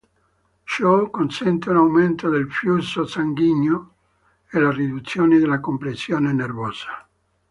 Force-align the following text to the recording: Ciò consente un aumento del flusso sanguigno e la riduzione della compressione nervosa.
Ciò 0.63 1.11
consente 1.11 1.69
un 1.69 1.75
aumento 1.77 2.27
del 2.31 2.51
flusso 2.51 3.05
sanguigno 3.05 3.97
e 4.49 4.59
la 4.59 4.71
riduzione 4.71 5.37
della 5.37 5.59
compressione 5.59 6.33
nervosa. 6.33 7.07